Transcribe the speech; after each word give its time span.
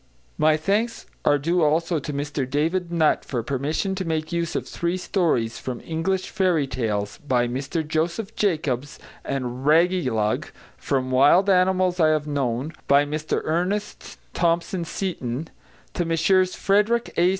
My 0.39 0.57
thanks 0.57 1.05
are 1.25 1.37
due 1.37 1.61
also 1.61 1.99
to 1.99 2.11
Mr 2.11 2.49
David 2.49 2.91
Nutt 2.91 3.23
for 3.23 3.43
permission 3.43 3.93
to 3.93 4.03
make 4.03 4.31
use 4.31 4.55
of 4.55 4.67
three 4.67 4.97
stories 4.97 5.59
from 5.59 5.79
English 5.81 6.31
Fairy 6.31 6.65
Tales, 6.65 7.19
by 7.19 7.47
Mr 7.47 7.87
Joseph 7.87 8.35
Jacobs, 8.35 8.97
and 9.23 9.63
Raggylug, 9.63 10.45
from 10.75 11.11
Wild 11.11 11.51
Animals 11.51 11.99
I 11.99 12.07
have 12.07 12.25
Known, 12.25 12.73
by 12.87 13.05
Mr 13.05 13.41
Ernest 13.43 14.17
Thompson 14.33 14.85
Seton; 14.85 15.49
to 15.93 16.03
Messrs 16.03 16.55
Frederick 16.55 17.13
A. 17.15 17.29